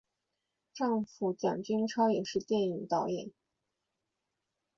[0.73, 3.31] 丈夫蒋君超也是电影导演。